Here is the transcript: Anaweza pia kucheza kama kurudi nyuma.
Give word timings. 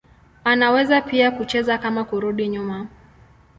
Anaweza 0.43 1.01
pia 1.01 1.31
kucheza 1.31 1.77
kama 1.77 2.03
kurudi 2.03 2.47
nyuma. 2.47 2.87